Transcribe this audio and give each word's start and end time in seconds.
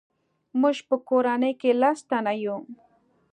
موږ 0.59 0.77
په 0.87 0.95
کورنۍ 1.09 1.53
کې 1.61 1.71
لس 1.81 1.99
تنه 2.09 2.33
یو. 2.43 2.57